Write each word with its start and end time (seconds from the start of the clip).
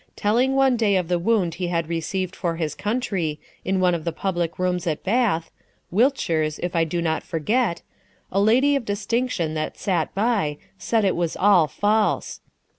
Telling 0.15 0.55
one 0.55 0.77
day 0.77 0.95
of 0.95 1.09
the 1.09 1.19
wound 1.19 1.53
he 1.53 1.67
had 1.67 1.87
received 1.87 2.35
for 2.35 2.55
his 2.55 2.73
country, 2.73 3.39
in 3.63 3.79
one 3.79 3.93
of 3.93 4.03
the 4.03 4.11
public 4.11 4.57
rooms 4.57 4.87
at 4.87 5.03
Bath 5.03 5.51
(Wiltshire's, 5.91 6.57
if 6.63 6.75
I 6.75 6.85
do 6.85 7.03
not 7.03 7.21
forget), 7.21 7.83
a 8.31 8.41
lady 8.41 8.75
of 8.75 8.83
distinction 8.83 9.53
that 9.53 9.77
sat 9.77 10.11
by, 10.15 10.57
said 10.79 11.05
it 11.05 11.15
was 11.15 11.37
all 11.37 11.67
false. 11.67 12.41